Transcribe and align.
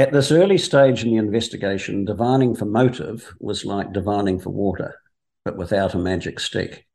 At 0.00 0.12
this 0.12 0.32
early 0.32 0.56
stage 0.56 1.04
in 1.04 1.10
the 1.10 1.18
investigation, 1.18 2.06
divining 2.06 2.54
for 2.54 2.64
motive 2.64 3.34
was 3.38 3.66
like 3.66 3.92
divining 3.92 4.38
for 4.38 4.48
water, 4.48 4.94
but 5.44 5.58
without 5.58 5.94
a 5.94 5.98
magic 5.98 6.40
stick. 6.40 6.86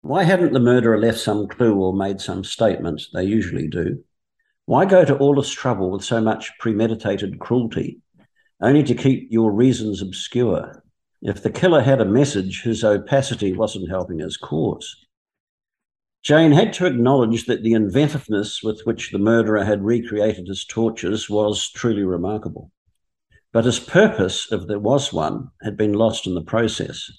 Why 0.00 0.24
hadn't 0.24 0.52
the 0.52 0.58
murderer 0.58 0.98
left 0.98 1.20
some 1.20 1.46
clue 1.46 1.76
or 1.76 1.92
made 1.92 2.20
some 2.20 2.42
statement? 2.42 3.00
They 3.14 3.22
usually 3.22 3.68
do. 3.68 4.02
Why 4.64 4.86
go 4.86 5.04
to 5.04 5.16
all 5.18 5.36
this 5.36 5.52
trouble 5.52 5.92
with 5.92 6.02
so 6.02 6.20
much 6.20 6.50
premeditated 6.58 7.38
cruelty, 7.38 8.00
only 8.60 8.82
to 8.82 8.94
keep 8.96 9.28
your 9.30 9.52
reasons 9.52 10.02
obscure? 10.02 10.82
If 11.22 11.44
the 11.44 11.50
killer 11.50 11.82
had 11.82 12.00
a 12.00 12.04
message, 12.04 12.62
his 12.64 12.82
opacity 12.82 13.52
wasn't 13.52 13.88
helping 13.88 14.18
his 14.18 14.36
cause. 14.36 15.06
Jane 16.22 16.52
had 16.52 16.72
to 16.74 16.86
acknowledge 16.86 17.46
that 17.46 17.62
the 17.62 17.72
inventiveness 17.72 18.62
with 18.62 18.82
which 18.82 19.12
the 19.12 19.18
murderer 19.18 19.64
had 19.64 19.84
recreated 19.84 20.48
his 20.48 20.64
tortures 20.64 21.30
was 21.30 21.70
truly 21.70 22.02
remarkable. 22.02 22.72
But 23.52 23.64
his 23.64 23.78
purpose, 23.78 24.50
if 24.52 24.66
there 24.66 24.80
was 24.80 25.12
one, 25.12 25.50
had 25.62 25.76
been 25.76 25.92
lost 25.92 26.26
in 26.26 26.34
the 26.34 26.42
process. 26.42 27.10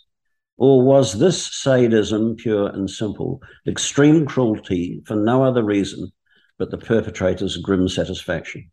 Or 0.58 0.82
was 0.82 1.18
this 1.18 1.42
sadism 1.42 2.36
pure 2.36 2.68
and 2.68 2.90
simple, 2.90 3.42
extreme 3.66 4.26
cruelty 4.26 5.02
for 5.06 5.16
no 5.16 5.44
other 5.44 5.64
reason 5.64 6.12
but 6.58 6.70
the 6.70 6.78
perpetrator's 6.78 7.56
grim 7.58 7.88
satisfaction? 7.88 8.70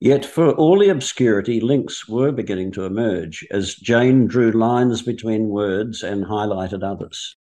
Yet, 0.00 0.24
for 0.26 0.50
all 0.50 0.80
the 0.80 0.88
obscurity, 0.88 1.60
links 1.60 2.08
were 2.08 2.32
beginning 2.32 2.72
to 2.72 2.84
emerge 2.84 3.46
as 3.52 3.76
Jane 3.76 4.26
drew 4.26 4.50
lines 4.50 5.00
between 5.00 5.48
words 5.48 6.02
and 6.02 6.24
highlighted 6.24 6.82
others 6.82 7.36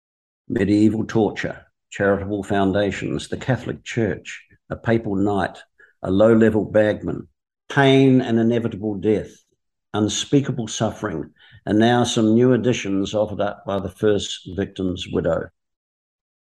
medieval 0.51 1.05
torture, 1.06 1.65
charitable 1.91 2.43
foundations, 2.43 3.29
the 3.29 3.37
Catholic 3.37 3.84
Church, 3.84 4.45
a 4.69 4.75
papal 4.75 5.15
knight, 5.15 5.57
a 6.03 6.11
low 6.11 6.34
level 6.34 6.65
bagman, 6.65 7.29
pain 7.69 8.20
and 8.20 8.39
inevitable 8.39 8.97
death, 8.97 9.31
unspeakable 9.95 10.67
suffering, 10.67 11.31
and 11.67 11.79
now 11.79 12.03
some 12.03 12.34
new 12.34 12.53
additions 12.53 13.15
offered 13.15 13.41
up 13.41 13.65
by 13.65 13.79
the 13.79 13.89
first 13.89 14.41
victim's 14.57 15.07
widow. 15.12 15.48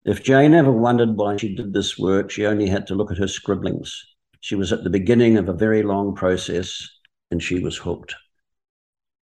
If 0.04 0.24
Jane 0.24 0.54
ever 0.54 0.74
wondered 0.74 1.16
why 1.16 1.38
she 1.38 1.56
did 1.56 1.72
this 1.72 1.98
work, 1.98 2.30
she 2.30 2.46
only 2.46 2.68
had 2.68 2.88
to 2.88 2.96
look 2.96 3.12
at 3.12 3.18
her 3.18 3.30
scribblings. 3.30 3.98
She 4.42 4.56
was 4.56 4.74
at 4.74 4.84
the 4.84 4.90
beginning 4.90 5.38
of 5.38 5.48
a 5.48 5.54
very 5.54 5.84
long 5.84 6.16
process 6.16 6.86
and 7.32 7.42
she 7.42 7.60
was 7.60 7.78
hooked. 7.78 8.14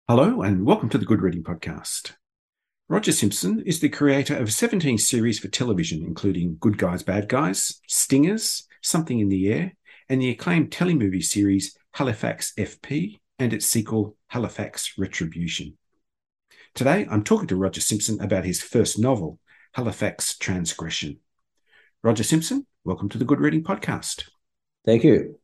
Hello, 0.08 0.42
and 0.42 0.66
welcome 0.66 0.90
to 0.90 0.98
the 0.98 1.06
Good 1.06 1.22
Reading 1.22 1.42
Podcast. 1.42 2.17
Roger 2.90 3.12
Simpson 3.12 3.62
is 3.66 3.80
the 3.80 3.90
creator 3.90 4.34
of 4.34 4.50
17 4.50 4.96
series 4.96 5.38
for 5.38 5.48
television, 5.48 6.02
including 6.02 6.56
Good 6.58 6.78
Guys, 6.78 7.02
Bad 7.02 7.28
Guys, 7.28 7.82
Stingers, 7.86 8.66
Something 8.80 9.20
in 9.20 9.28
the 9.28 9.52
Air, 9.52 9.74
and 10.08 10.22
the 10.22 10.30
acclaimed 10.30 10.70
telemovie 10.70 11.22
series 11.22 11.76
Halifax 11.92 12.54
FP 12.56 13.18
and 13.38 13.52
its 13.52 13.66
sequel 13.66 14.16
Halifax 14.28 14.94
Retribution. 14.96 15.76
Today, 16.74 17.06
I'm 17.10 17.24
talking 17.24 17.46
to 17.48 17.56
Roger 17.56 17.82
Simpson 17.82 18.22
about 18.22 18.46
his 18.46 18.62
first 18.62 18.98
novel, 18.98 19.38
Halifax 19.74 20.38
Transgression. 20.38 21.18
Roger 22.02 22.24
Simpson, 22.24 22.66
welcome 22.84 23.10
to 23.10 23.18
the 23.18 23.26
Good 23.26 23.40
Reading 23.40 23.64
Podcast. 23.64 24.30
Thank 24.86 25.04
you. 25.04 25.38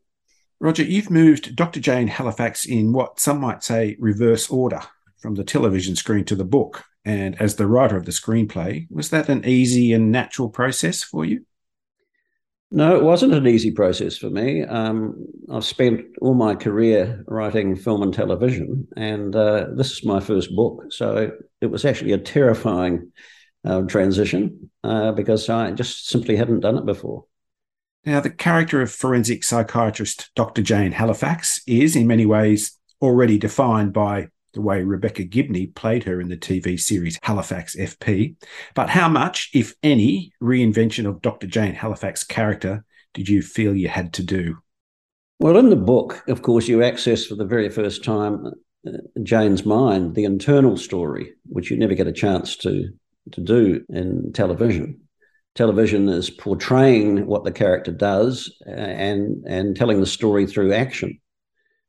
Roger, 0.60 0.83
you've 0.83 1.10
moved 1.10 1.54
Dr. 1.54 1.81
Jane 1.81 2.09
Halifax 2.09 2.65
in 2.65 2.94
what 2.94 3.21
some 3.21 3.38
might 3.38 3.62
say 3.62 3.99
reverse 3.99 4.49
order 4.49 4.81
from 5.19 5.34
the 5.34 5.44
television 5.44 5.94
screen 5.94 6.25
to 6.25 6.37
the 6.37 6.43
book 6.43 6.84
and 7.04 7.41
as 7.41 7.56
the 7.56 7.66
writer 7.66 7.97
of 7.97 8.06
the 8.06 8.12
screenplay, 8.12 8.87
was 8.91 9.10
that 9.10 9.28
an 9.28 9.44
easy 9.44 9.92
and 9.92 10.10
natural 10.10 10.48
process 10.48 11.03
for 11.03 11.25
you? 11.25 11.44
No, 12.70 12.97
it 12.97 13.04
wasn't 13.04 13.34
an 13.34 13.47
easy 13.47 13.70
process 13.70 14.16
for 14.16 14.31
me. 14.31 14.65
Um, 14.65 15.26
I've 15.48 15.65
spent 15.65 16.06
all 16.20 16.34
my 16.34 16.56
career 16.56 17.22
writing 17.28 17.76
film 17.76 18.03
and 18.03 18.12
television, 18.12 18.88
and 18.97 19.37
uh, 19.37 19.69
this 19.76 19.92
is 19.92 20.04
my 20.04 20.19
first 20.19 20.54
book. 20.56 20.87
So 20.91 21.31
it 21.60 21.66
was 21.66 21.84
actually 21.84 22.12
a 22.12 22.19
terrifying 22.19 23.12
uh, 23.65 23.82
transition 23.82 24.71
uh, 24.82 25.12
because 25.12 25.48
I 25.48 25.71
just 25.71 26.09
simply 26.09 26.36
hadn't 26.36 26.60
done 26.60 26.76
it 26.76 26.84
before. 26.84 27.26
Now, 28.04 28.21
the 28.21 28.31
character 28.31 28.82
of 28.82 28.91
forensic 28.91 29.44
psychiatrist 29.44 30.31
Dr. 30.34 30.60
Jane 30.60 30.92
Halifax 30.92 31.62
is, 31.66 31.94
in 31.94 32.06
many 32.06 32.26
ways, 32.26 32.76
already 33.00 33.38
defined 33.38 33.92
by 33.92 34.28
the 34.54 34.62
way 34.62 34.82
Rebecca 34.82 35.25
Gibney 35.25 35.66
played 35.66 36.04
her 36.04 36.20
in 36.20 36.28
the 36.28 36.37
TV 36.37 36.81
series 36.81 37.19
Halifax 37.22 37.76
FP. 37.76 38.37
But 38.75 38.88
how 38.88 39.09
much, 39.09 39.50
if 39.53 39.75
any, 39.82 40.32
reinvention 40.42 41.06
of 41.06 41.20
Dr. 41.20 41.47
Jane 41.47 41.75
Halifax 41.75 42.25
character 42.25 42.84
did 43.12 43.28
you 43.28 43.42
feel 43.42 43.76
you 43.76 43.88
had 43.88 44.12
to 44.15 44.22
do? 44.22 44.56
Well, 45.41 45.56
in 45.59 45.70
the 45.70 45.76
book, 45.76 46.22
of 46.28 46.42
course, 46.42 46.69
you 46.69 46.82
access 46.82 47.26
for 47.26 47.34
the 47.34 47.44
very 47.44 47.69
first 47.69 48.04
time 48.04 48.47
uh, 48.87 48.91
Jane's 49.22 49.66
mind, 49.66 50.15
the 50.15 50.25
internal 50.25 50.76
story, 50.76 51.32
which 51.47 51.71
you 51.71 51.76
never 51.76 51.94
get 51.94 52.06
a 52.06 52.12
chance 52.12 52.56
to 52.59 52.88
to 53.32 53.41
do 53.41 53.82
in 53.88 54.32
television. 54.32 55.00
Television 55.54 56.09
is 56.09 56.28
portraying 56.31 57.26
what 57.26 57.44
the 57.44 57.53
character 57.53 57.92
does 57.92 58.54
uh, 58.66 58.71
and 58.71 59.44
and 59.47 59.76
telling 59.76 60.00
the 60.00 60.06
story 60.06 60.47
through 60.47 60.72
action. 60.72 61.19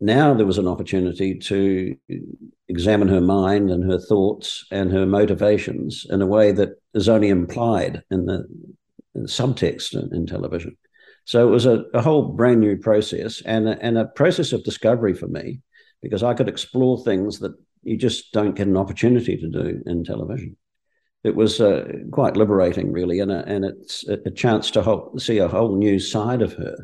Now 0.02 0.34
there 0.34 0.46
was 0.46 0.58
an 0.58 0.68
opportunity 0.68 1.36
to 1.40 1.96
examine 2.68 3.08
her 3.08 3.22
mind 3.22 3.72
and 3.72 3.90
her 3.90 4.00
thoughts 4.00 4.66
and 4.72 4.92
her 4.92 5.06
motivations 5.06 6.06
in 6.10 6.22
a 6.22 6.28
way 6.28 6.52
that 6.52 6.82
is 6.94 7.08
only 7.08 7.30
implied 7.30 8.04
in 8.12 8.26
the, 8.26 8.46
in 9.14 9.24
the 9.24 9.28
subtext 9.28 9.94
in, 9.94 10.14
in, 10.14 10.26
television. 10.26 10.76
So 11.24 11.48
it 11.48 11.52
was 11.52 11.66
a, 11.66 11.86
a, 11.94 12.02
whole 12.02 12.34
brand 12.34 12.60
new 12.60 12.78
process 12.78 13.42
and 13.46 13.70
a, 13.70 13.82
and 13.82 13.98
a 13.98 14.06
process 14.06 14.52
of 14.52 14.64
discovery 14.64 15.14
for 15.14 15.28
me 15.28 15.62
because 16.02 16.24
I 16.24 16.34
could 16.34 16.50
explore 16.50 17.02
things 17.04 17.40
that 17.40 17.54
you 17.84 17.98
just 17.98 18.34
don't 18.34 18.56
get 18.56 18.68
an 18.68 18.78
opportunity 18.78 19.38
to 19.38 19.50
do 19.50 19.82
in 19.86 20.04
television. 20.04 20.58
It 21.24 21.36
was 21.36 21.60
uh, 21.62 21.88
quite 22.12 22.38
liberating, 22.38 22.92
really, 22.92 23.20
and, 23.20 23.32
a, 23.32 23.44
and 23.48 23.66
it's 23.66 24.08
a 24.08 24.30
chance 24.30 24.70
to 24.72 24.84
whole, 24.84 25.18
see 25.18 25.40
a 25.40 25.48
whole 25.48 25.76
new 25.76 26.00
side 26.00 26.44
of 26.44 26.54
her 26.54 26.76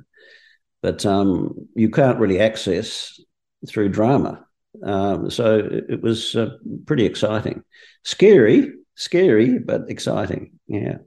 that 0.82 1.06
um, 1.06 1.68
you 1.76 1.90
can't 1.90 2.20
really 2.20 2.40
access 2.40 3.20
through 3.68 3.90
drama. 3.90 4.46
Um, 4.84 5.30
so 5.30 5.60
it, 5.60 5.86
it 5.90 6.02
was 6.02 6.36
uh, 6.36 6.58
pretty 6.86 7.06
exciting, 7.06 7.64
scary, 8.04 8.72
scary, 8.96 9.60
but 9.60 9.90
exciting. 9.90 10.54
Yeah. 10.68 10.98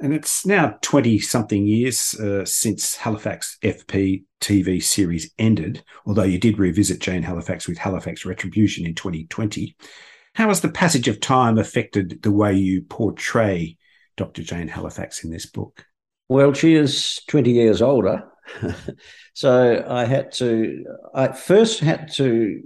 And 0.00 0.14
it's 0.14 0.46
now 0.46 0.78
20 0.82 1.18
something 1.18 1.66
years 1.66 2.14
uh, 2.20 2.44
since 2.44 2.94
Halifax 2.94 3.58
FP 3.64 4.22
TV 4.40 4.80
series 4.80 5.32
ended, 5.38 5.82
although 6.06 6.22
you 6.22 6.38
did 6.38 6.58
revisit 6.58 7.00
Jane 7.00 7.24
Halifax 7.24 7.66
with 7.66 7.78
Halifax 7.78 8.24
Retribution 8.24 8.86
in 8.86 8.94
2020. 8.94 9.76
How 10.34 10.48
has 10.48 10.60
the 10.60 10.68
passage 10.68 11.08
of 11.08 11.18
time 11.18 11.58
affected 11.58 12.22
the 12.22 12.30
way 12.30 12.54
you 12.54 12.82
portray 12.82 13.76
Dr. 14.16 14.44
Jane 14.44 14.68
Halifax 14.68 15.24
in 15.24 15.30
this 15.30 15.46
book? 15.46 15.84
Well, 16.28 16.52
she 16.52 16.74
is 16.74 17.20
20 17.26 17.50
years 17.50 17.82
older 17.82 18.22
so 19.34 19.84
I 19.88 20.04
had 20.04 20.32
to, 20.32 20.84
I 21.14 21.32
first 21.32 21.80
had 21.80 22.12
to 22.14 22.62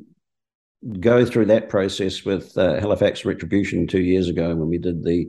go 1.00 1.24
through 1.24 1.46
that 1.46 1.68
process 1.68 2.24
with 2.24 2.56
uh, 2.58 2.80
Halifax 2.80 3.24
Retribution 3.24 3.86
two 3.86 4.00
years 4.00 4.28
ago 4.28 4.54
when 4.54 4.68
we 4.68 4.78
did 4.78 5.04
the 5.04 5.26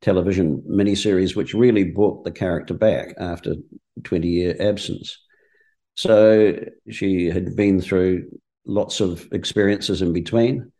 television 0.00 0.62
miniseries, 0.68 1.34
which 1.34 1.54
really 1.54 1.84
brought 1.84 2.24
the 2.24 2.30
character 2.30 2.74
back 2.74 3.14
after 3.18 3.56
20 4.04 4.28
year 4.28 4.56
absence. 4.60 5.18
So 5.96 6.58
she 6.90 7.26
had 7.26 7.56
been 7.56 7.80
through 7.80 8.28
lots 8.66 9.00
of 9.00 9.26
experiences 9.32 10.02
in 10.02 10.12
between. 10.12 10.72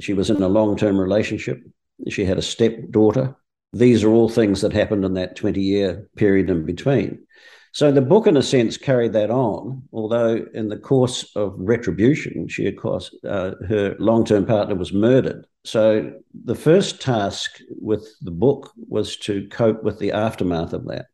She 0.00 0.14
was 0.14 0.30
in 0.30 0.42
a 0.42 0.48
long 0.48 0.76
term 0.76 0.98
relationship. 0.98 1.60
She 2.08 2.24
had 2.24 2.38
a 2.38 2.42
stepdaughter. 2.42 3.36
These 3.72 4.04
are 4.04 4.10
all 4.10 4.28
things 4.28 4.60
that 4.62 4.72
happened 4.72 5.04
in 5.04 5.14
that 5.14 5.36
20 5.36 5.60
year 5.60 6.08
period 6.16 6.50
in 6.50 6.64
between. 6.64 7.26
So 7.74 7.90
the 7.90 8.02
book, 8.02 8.26
in 8.26 8.36
a 8.36 8.42
sense, 8.42 8.76
carried 8.76 9.14
that 9.14 9.30
on. 9.30 9.82
Although 9.92 10.46
in 10.52 10.68
the 10.68 10.76
course 10.76 11.34
of 11.34 11.54
retribution, 11.56 12.46
she, 12.48 12.68
of 12.68 12.76
course, 12.76 13.14
uh, 13.26 13.52
her 13.66 13.96
long-term 13.98 14.44
partner 14.44 14.74
was 14.74 14.92
murdered. 14.92 15.46
So 15.64 16.12
the 16.44 16.54
first 16.54 17.00
task 17.00 17.60
with 17.70 18.06
the 18.20 18.30
book 18.30 18.70
was 18.76 19.16
to 19.18 19.48
cope 19.48 19.82
with 19.82 19.98
the 19.98 20.12
aftermath 20.12 20.74
of 20.74 20.86
that. 20.88 21.06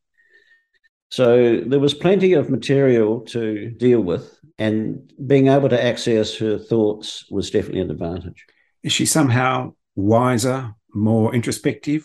So 1.11 1.61
there 1.65 1.81
was 1.81 1.95
plenty 1.95 2.33
of 2.35 2.51
material 2.51 3.21
to 3.27 3.71
deal 3.71 4.01
with, 4.01 4.39
and 4.59 5.11
being 5.27 5.47
able 5.47 5.69
to 5.69 5.83
access 5.83 6.37
her 6.39 6.59
thoughts 6.59 7.25
was 7.31 7.51
definitely 7.51 7.83
an 7.83 7.91
advantage. 7.91 8.45
Is 8.83 8.93
she 8.93 9.07
somehow 9.07 9.75
wiser, 9.95 10.75
more 10.93 11.35
introspective? 11.35 12.05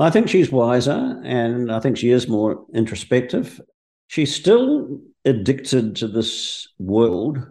I 0.00 0.10
think 0.10 0.28
she's 0.28 0.52
wiser 0.52 1.20
and 1.24 1.72
I 1.72 1.80
think 1.80 1.96
she 1.96 2.10
is 2.10 2.28
more 2.28 2.64
introspective. 2.72 3.60
She's 4.06 4.34
still 4.34 5.00
addicted 5.24 5.96
to 5.96 6.06
this 6.06 6.68
world, 6.78 7.44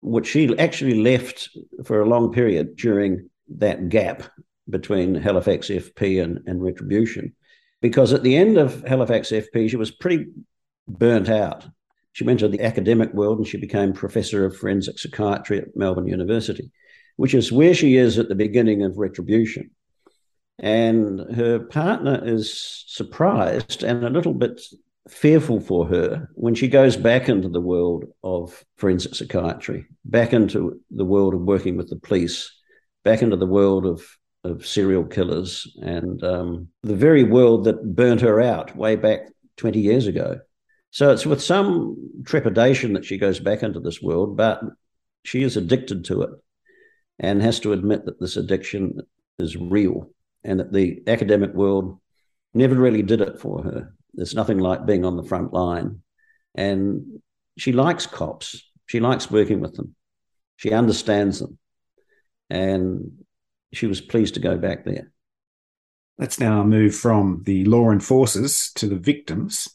which 0.00 0.28
she 0.28 0.56
actually 0.58 1.02
left 1.02 1.48
for 1.84 2.00
a 2.00 2.08
long 2.08 2.32
period 2.32 2.76
during 2.76 3.28
that 3.56 3.88
gap 3.88 4.22
between 4.70 5.16
Halifax 5.16 5.68
FP 5.68 6.22
and, 6.22 6.40
and 6.46 6.62
Retribution. 6.62 7.34
Because 7.82 8.12
at 8.12 8.22
the 8.22 8.36
end 8.36 8.58
of 8.58 8.86
Halifax 8.86 9.30
FP, 9.30 9.68
she 9.68 9.76
was 9.76 9.90
pretty 9.90 10.26
burnt 10.86 11.28
out. 11.28 11.66
She 12.12 12.24
went 12.24 12.40
to 12.40 12.48
the 12.48 12.62
academic 12.62 13.12
world 13.12 13.38
and 13.38 13.46
she 13.46 13.58
became 13.58 13.92
professor 13.92 14.44
of 14.44 14.56
forensic 14.56 15.00
psychiatry 15.00 15.58
at 15.58 15.76
Melbourne 15.76 16.06
University, 16.06 16.70
which 17.16 17.34
is 17.34 17.50
where 17.50 17.74
she 17.74 17.96
is 17.96 18.18
at 18.18 18.28
the 18.28 18.34
beginning 18.36 18.84
of 18.84 18.98
Retribution. 18.98 19.70
And 20.58 21.20
her 21.34 21.60
partner 21.60 22.20
is 22.24 22.84
surprised 22.88 23.84
and 23.84 24.04
a 24.04 24.10
little 24.10 24.34
bit 24.34 24.60
fearful 25.08 25.60
for 25.60 25.86
her 25.86 26.28
when 26.34 26.54
she 26.54 26.68
goes 26.68 26.96
back 26.96 27.28
into 27.28 27.48
the 27.48 27.60
world 27.60 28.04
of 28.22 28.64
forensic 28.76 29.14
psychiatry, 29.14 29.86
back 30.04 30.32
into 30.32 30.80
the 30.90 31.04
world 31.04 31.34
of 31.34 31.40
working 31.40 31.76
with 31.76 31.88
the 31.88 31.96
police, 31.96 32.52
back 33.04 33.22
into 33.22 33.36
the 33.36 33.46
world 33.46 33.86
of, 33.86 34.02
of 34.44 34.66
serial 34.66 35.04
killers, 35.04 35.66
and 35.80 36.22
um, 36.24 36.68
the 36.82 36.96
very 36.96 37.22
world 37.22 37.64
that 37.64 37.94
burnt 37.94 38.20
her 38.20 38.40
out 38.40 38.76
way 38.76 38.96
back 38.96 39.20
20 39.56 39.80
years 39.80 40.06
ago. 40.06 40.40
So 40.90 41.12
it's 41.12 41.26
with 41.26 41.42
some 41.42 42.22
trepidation 42.24 42.94
that 42.94 43.04
she 43.04 43.18
goes 43.18 43.38
back 43.40 43.62
into 43.62 43.80
this 43.80 44.02
world, 44.02 44.36
but 44.36 44.60
she 45.24 45.42
is 45.42 45.56
addicted 45.56 46.04
to 46.06 46.22
it 46.22 46.30
and 47.18 47.42
has 47.42 47.60
to 47.60 47.72
admit 47.72 48.06
that 48.06 48.20
this 48.20 48.36
addiction 48.36 48.98
is 49.38 49.56
real 49.56 50.10
and 50.44 50.60
that 50.60 50.72
the 50.72 51.02
academic 51.06 51.52
world 51.54 51.98
never 52.54 52.74
really 52.74 53.02
did 53.02 53.20
it 53.20 53.40
for 53.40 53.62
her. 53.62 53.94
There's 54.14 54.34
nothing 54.34 54.58
like 54.58 54.86
being 54.86 55.04
on 55.04 55.16
the 55.16 55.22
front 55.22 55.52
line. 55.52 56.02
And 56.54 57.20
she 57.56 57.72
likes 57.72 58.06
cops. 58.06 58.62
She 58.86 59.00
likes 59.00 59.30
working 59.30 59.60
with 59.60 59.74
them. 59.74 59.94
She 60.56 60.72
understands 60.72 61.40
them. 61.40 61.58
And 62.50 63.24
she 63.72 63.86
was 63.86 64.00
pleased 64.00 64.34
to 64.34 64.40
go 64.40 64.56
back 64.56 64.84
there. 64.84 65.12
Let's 66.18 66.40
now 66.40 66.64
move 66.64 66.96
from 66.96 67.42
the 67.44 67.64
law 67.64 67.90
enforcers 67.90 68.72
to 68.76 68.86
the 68.86 68.96
victims. 68.96 69.68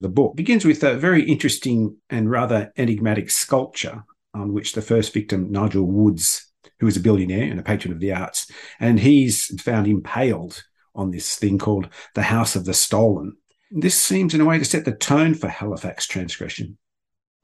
The 0.00 0.08
book 0.08 0.36
begins 0.36 0.64
with 0.64 0.82
a 0.84 0.96
very 0.96 1.24
interesting 1.24 1.96
and 2.10 2.30
rather 2.30 2.72
enigmatic 2.76 3.30
sculpture 3.30 4.04
on 4.34 4.52
which 4.52 4.74
the 4.74 4.82
first 4.82 5.12
victim, 5.12 5.50
Nigel 5.50 5.84
Woods, 5.84 6.51
who 6.82 6.88
is 6.88 6.96
a 6.96 7.00
billionaire 7.00 7.48
and 7.48 7.60
a 7.60 7.62
patron 7.62 7.94
of 7.94 8.00
the 8.00 8.12
arts, 8.12 8.50
and 8.80 8.98
he's 8.98 9.62
found 9.62 9.86
impaled 9.86 10.64
on 10.96 11.12
this 11.12 11.36
thing 11.36 11.56
called 11.56 11.88
the 12.16 12.22
House 12.22 12.56
of 12.56 12.64
the 12.64 12.74
Stolen. 12.74 13.36
This 13.70 13.94
seems, 13.94 14.34
in 14.34 14.40
a 14.40 14.44
way, 14.44 14.58
to 14.58 14.64
set 14.64 14.84
the 14.84 14.90
tone 14.90 15.34
for 15.34 15.46
Halifax 15.46 16.08
transgression. 16.08 16.76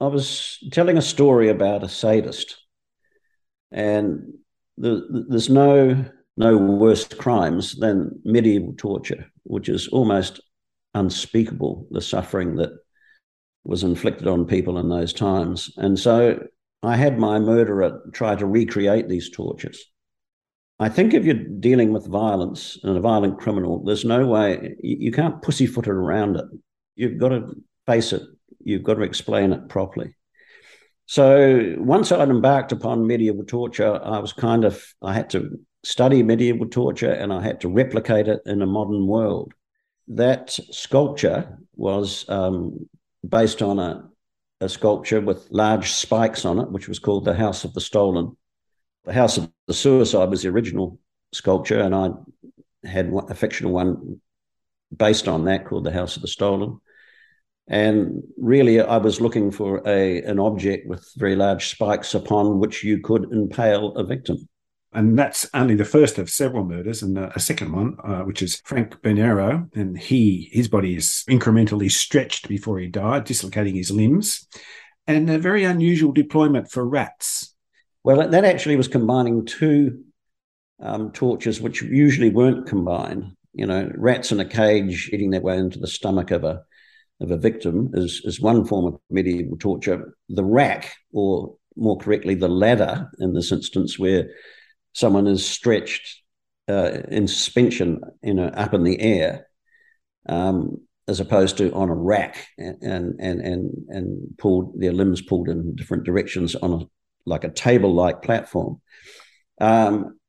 I 0.01 0.07
was 0.07 0.57
telling 0.73 0.97
a 0.97 1.01
story 1.01 1.47
about 1.47 1.85
a 1.85 1.87
sadist, 1.87 2.57
and 3.71 4.33
the, 4.77 5.25
there's 5.29 5.49
no 5.49 6.03
no 6.35 6.57
worse 6.57 7.07
crimes 7.07 7.77
than 7.77 8.19
medieval 8.25 8.73
torture, 8.77 9.25
which 9.43 9.69
is 9.69 9.87
almost 9.87 10.41
unspeakable. 10.95 11.87
The 11.91 12.01
suffering 12.01 12.57
that 12.57 12.71
was 13.63 13.85
inflicted 13.85 14.27
on 14.27 14.45
people 14.45 14.79
in 14.79 14.89
those 14.89 15.13
times, 15.13 15.71
and 15.77 15.97
so 15.97 16.41
I 16.81 16.95
had 16.95 17.19
my 17.19 17.39
murderer 17.39 18.01
try 18.13 18.35
to 18.35 18.45
recreate 18.45 19.09
these 19.09 19.29
tortures. 19.29 19.85
I 20.79 20.87
think 20.87 21.13
if 21.13 21.25
you're 21.25 21.33
dealing 21.33 21.91
with 21.91 22.07
violence 22.07 22.79
and 22.83 22.95
a 22.95 23.01
violent 23.01 23.37
criminal, 23.39 23.83
there's 23.83 24.05
no 24.05 24.25
way 24.27 24.75
you 24.81 25.11
can't 25.11 25.41
pussyfoot 25.41 25.87
around 25.87 26.37
it. 26.37 26.45
You've 26.95 27.17
got 27.17 27.29
to 27.29 27.53
face 27.85 28.13
it. 28.13 28.21
You've 28.63 28.83
got 28.83 28.93
to 28.95 29.01
explain 29.01 29.51
it 29.51 29.67
properly. 29.67 30.15
So 31.05 31.75
once 31.79 32.11
I'd 32.11 32.29
embarked 32.29 32.71
upon 32.71 33.07
medieval 33.07 33.43
torture, 33.43 33.99
I 34.01 34.19
was 34.19 34.31
kind 34.31 34.63
of 34.63 34.81
I 35.01 35.13
had 35.13 35.29
to 35.31 35.59
study 35.83 36.23
medieval 36.23 36.67
torture 36.67 37.11
and 37.11 37.33
I 37.33 37.41
had 37.41 37.61
to 37.61 37.69
replicate 37.69 38.27
it 38.27 38.41
in 38.45 38.61
a 38.61 38.67
modern 38.67 39.07
world. 39.07 39.53
That 40.07 40.51
sculpture 40.51 41.57
was 41.75 42.27
um, 42.29 42.87
based 43.27 43.61
on 43.61 43.79
a, 43.79 44.08
a 44.61 44.69
sculpture 44.69 45.21
with 45.21 45.47
large 45.51 45.91
spikes 45.91 46.45
on 46.45 46.59
it, 46.59 46.71
which 46.71 46.87
was 46.87 46.99
called 46.99 47.25
the 47.25 47.33
House 47.33 47.63
of 47.63 47.73
the 47.73 47.81
Stolen 47.81 48.35
the 49.05 49.13
House 49.13 49.37
of 49.37 49.51
the 49.67 49.73
Suicide 49.73 50.29
was 50.29 50.43
the 50.43 50.49
original 50.49 50.99
sculpture, 51.33 51.79
and 51.79 51.95
I 51.95 52.11
had 52.83 53.11
a 53.27 53.35
fictional 53.35 53.71
one 53.71 54.21
based 54.95 55.27
on 55.27 55.45
that 55.45 55.65
called 55.65 55.85
the 55.85 55.91
House 55.91 56.15
of 56.15 56.21
the 56.21 56.27
Stolen. 56.27 56.79
And 57.67 58.23
really, 58.37 58.81
I 58.81 58.97
was 58.97 59.21
looking 59.21 59.51
for 59.51 59.81
a 59.87 60.21
an 60.23 60.39
object 60.39 60.87
with 60.87 61.07
very 61.17 61.35
large 61.35 61.69
spikes 61.69 62.13
upon 62.15 62.59
which 62.59 62.83
you 62.83 62.99
could 62.99 63.31
impale 63.31 63.95
a 63.95 64.03
victim. 64.03 64.47
And 64.91 65.19
that's 65.19 65.47
only 65.53 65.75
the 65.75 65.85
first 65.85 66.17
of 66.17 66.31
several 66.31 66.65
murders, 66.65 67.03
and 67.03 67.17
a 67.17 67.39
second 67.39 67.71
one, 67.71 67.97
uh, 68.03 68.21
which 68.21 68.41
is 68.41 68.59
Frank 68.65 68.99
Bernero, 69.03 69.69
and 69.75 69.95
he 69.97 70.49
his 70.51 70.67
body 70.67 70.95
is 70.95 71.23
incrementally 71.29 71.91
stretched 71.91 72.47
before 72.47 72.79
he 72.79 72.87
died, 72.87 73.25
dislocating 73.25 73.75
his 73.75 73.91
limbs, 73.91 74.47
and 75.05 75.29
a 75.29 75.37
very 75.37 75.63
unusual 75.63 76.11
deployment 76.11 76.71
for 76.71 76.87
rats. 76.87 77.53
Well, 78.03 78.27
that 78.29 78.45
actually 78.45 78.77
was 78.77 78.87
combining 78.87 79.45
two 79.45 80.05
um, 80.81 81.11
tortures 81.11 81.61
which 81.61 81.83
usually 81.83 82.31
weren't 82.31 82.67
combined. 82.67 83.35
You 83.53 83.67
know, 83.67 83.91
rats 83.95 84.31
in 84.31 84.39
a 84.39 84.45
cage 84.45 85.11
eating 85.13 85.29
their 85.29 85.41
way 85.41 85.57
into 85.57 85.77
the 85.77 85.87
stomach 85.87 86.31
of 86.31 86.43
a 86.43 86.63
of 87.21 87.29
a 87.29 87.37
victim 87.37 87.91
is 87.93 88.21
is 88.23 88.41
one 88.41 88.65
form 88.65 88.85
of 88.85 88.99
medieval 89.11 89.57
torture. 89.57 90.15
The 90.29 90.43
rack, 90.43 90.95
or 91.13 91.57
more 91.75 91.97
correctly, 91.99 92.33
the 92.33 92.47
ladder, 92.47 93.11
in 93.19 93.33
this 93.33 93.51
instance, 93.51 93.99
where 93.99 94.29
someone 94.93 95.27
is 95.27 95.45
stretched 95.45 96.21
uh, 96.69 97.01
in 97.09 97.27
suspension, 97.27 98.01
you 98.21 98.33
know, 98.33 98.47
up 98.47 98.73
in 98.73 98.83
the 98.83 98.99
air, 98.99 99.47
um, 100.27 100.77
as 101.07 101.19
opposed 101.19 101.57
to 101.57 101.71
on 101.73 101.89
a 101.89 101.95
rack 101.95 102.47
and 102.57 103.19
and 103.19 103.41
and 103.41 103.71
and 103.89 104.37
pulled 104.37 104.79
their 104.79 104.93
limbs 104.93 105.21
pulled 105.21 105.49
in 105.49 105.75
different 105.75 106.03
directions 106.03 106.55
on 106.55 106.73
a 106.73 106.85
like 107.25 107.43
a 107.43 107.51
table 107.51 107.93
like 107.93 108.21
platform. 108.21 108.79
Um, 109.59 110.19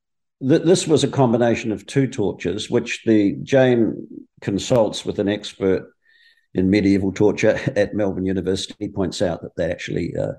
th- 0.47 0.63
this 0.63 0.87
was 0.87 1.03
a 1.03 1.07
combination 1.07 1.71
of 1.71 1.85
two 1.85 2.07
tortures, 2.07 2.69
which 2.69 3.03
the 3.05 3.37
Jane 3.43 4.07
consults 4.41 5.05
with 5.05 5.19
an 5.19 5.29
expert 5.29 5.91
in 6.53 6.69
medieval 6.69 7.11
torture 7.11 7.59
at 7.75 7.93
Melbourne 7.93 8.25
University. 8.25 8.89
Points 8.89 9.21
out 9.21 9.41
that 9.41 9.55
they 9.55 9.71
actually 9.71 10.15
uh, 10.15 10.33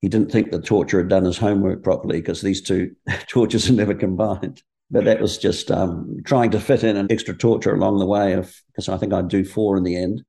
he 0.00 0.08
didn't 0.08 0.30
think 0.30 0.50
the 0.50 0.60
torturer 0.60 1.02
had 1.02 1.08
done 1.08 1.24
his 1.24 1.38
homework 1.38 1.82
properly 1.82 2.20
because 2.20 2.40
these 2.40 2.62
two 2.62 2.94
tortures 3.28 3.68
are 3.68 3.74
never 3.74 3.94
combined. 3.94 4.62
But 4.90 5.04
that 5.04 5.20
was 5.20 5.36
just 5.36 5.70
um, 5.70 6.18
trying 6.24 6.50
to 6.52 6.60
fit 6.60 6.82
in 6.82 6.96
an 6.96 7.08
extra 7.10 7.36
torture 7.36 7.74
along 7.74 7.98
the 7.98 8.06
way 8.06 8.34
because 8.68 8.88
I 8.88 8.96
think 8.96 9.12
I'd 9.12 9.28
do 9.28 9.44
four 9.44 9.76
in 9.76 9.84
the 9.84 9.96
end. 9.96 10.22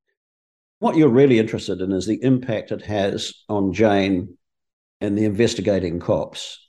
What 0.79 0.97
you're 0.97 1.09
really 1.09 1.39
interested 1.39 1.81
in 1.81 1.91
is 1.91 2.05
the 2.05 2.21
impact 2.23 2.71
it 2.71 2.81
has 2.83 3.33
on 3.47 3.73
Jane 3.73 4.37
and 5.01 5.17
the 5.17 5.25
investigating 5.25 5.99
cops 5.99 6.59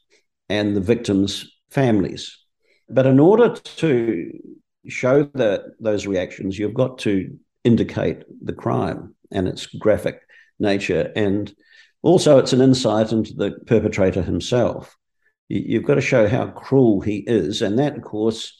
and 0.48 0.76
the 0.76 0.80
victims' 0.80 1.50
families. 1.70 2.36
But 2.88 3.06
in 3.06 3.18
order 3.18 3.54
to 3.54 4.32
show 4.88 5.24
that 5.34 5.62
those 5.80 6.06
reactions, 6.06 6.58
you've 6.58 6.74
got 6.74 6.98
to 6.98 7.36
indicate 7.64 8.22
the 8.42 8.52
crime 8.52 9.14
and 9.30 9.48
its 9.48 9.66
graphic 9.66 10.20
nature. 10.58 11.12
And 11.14 11.52
also, 12.02 12.38
it's 12.38 12.52
an 12.52 12.60
insight 12.60 13.12
into 13.12 13.34
the 13.34 13.52
perpetrator 13.66 14.22
himself. 14.22 14.96
You've 15.48 15.84
got 15.84 15.96
to 15.96 16.00
show 16.00 16.28
how 16.28 16.48
cruel 16.48 17.00
he 17.00 17.18
is. 17.26 17.60
And 17.60 17.78
that, 17.78 17.96
of 17.96 18.02
course, 18.02 18.56